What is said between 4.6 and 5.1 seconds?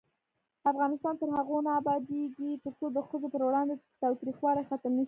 ختم نشي.